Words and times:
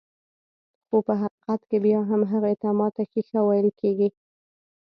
خو 0.87 0.97
په 1.07 1.13
حقيقت 1.21 1.61
کې 1.69 1.77
بيا 1.85 1.99
هم 2.09 2.21
هغې 2.31 2.53
ته 2.61 2.69
ماته 2.79 3.03
ښيښه 3.11 3.39
ويل 3.45 3.69
کيږي. 3.79 4.09